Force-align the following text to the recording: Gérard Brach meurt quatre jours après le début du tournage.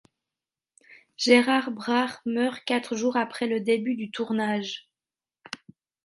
Gérard 1.15 1.69
Brach 1.69 2.21
meurt 2.25 2.63
quatre 2.65 2.95
jours 2.95 3.17
après 3.17 3.45
le 3.45 3.59
début 3.59 3.93
du 3.95 4.09
tournage. 4.09 4.89